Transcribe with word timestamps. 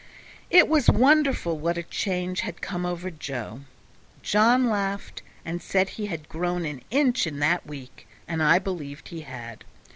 It 0.49 0.67
was 0.67 0.89
wonderful 0.89 1.59
what 1.59 1.77
a 1.77 1.83
change 1.83 2.39
had 2.39 2.59
come 2.59 2.87
over 2.87 3.11
Joe. 3.11 3.61
John 4.23 4.67
laughed, 4.67 5.21
and 5.45 5.61
said 5.61 5.89
he 5.89 6.07
had 6.07 6.27
grown 6.27 6.65
an 6.65 6.81
inch 6.89 7.25
taller 7.25 7.33
in 7.35 7.39
that 7.41 7.67
week, 7.67 8.07
and 8.27 8.41
I 8.41 8.57
believe 8.57 9.03
he 9.05 9.21
had. 9.21 9.63